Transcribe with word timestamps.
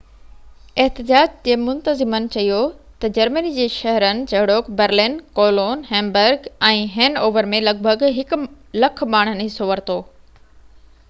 احتجاج 0.83 1.33
جي 1.47 1.55
منتظمن 1.65 2.25
چيو 2.35 2.61
تہ 3.05 3.11
جرمني 3.17 3.51
جي 3.57 3.67
شهرن 3.75 4.23
جهڙوڪ 4.31 4.71
برلن، 4.81 5.19
ڪولون، 5.41 5.85
هيمبرگ 5.91 6.49
۽ 6.73 6.81
هين 6.97 7.21
اوور 7.27 7.51
۾ 7.55 7.63
لڳ 7.69 7.85
ڀڳ 7.91 8.09
100،000 8.17 9.11
ماڻهن 9.17 9.47
حصو 9.47 9.71
ورتو 9.75 10.01